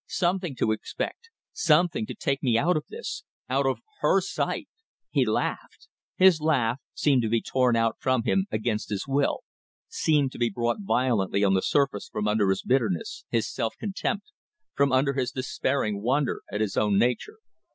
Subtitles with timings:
[0.07, 1.29] Something to expect.
[1.53, 3.23] Something to take me out of this.
[3.47, 4.67] Out of her sight!"
[5.11, 5.89] He laughed.
[6.15, 9.41] His laugh seemed to be torn out from him against his will,
[9.89, 14.31] seemed to be brought violently on the surface from under his bitterness, his self contempt,
[14.73, 17.37] from under his despairing wonder at his own nature.